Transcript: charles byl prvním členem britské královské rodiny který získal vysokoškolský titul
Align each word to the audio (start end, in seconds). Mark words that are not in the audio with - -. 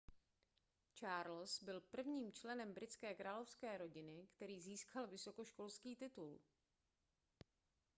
charles 0.93 1.63
byl 1.63 1.81
prvním 1.81 2.31
členem 2.31 2.73
britské 2.73 3.13
královské 3.15 3.77
rodiny 3.77 4.27
který 4.35 4.59
získal 4.61 5.07
vysokoškolský 5.07 5.95
titul 5.95 6.39